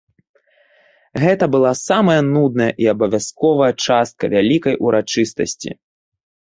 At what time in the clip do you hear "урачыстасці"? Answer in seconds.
4.87-5.71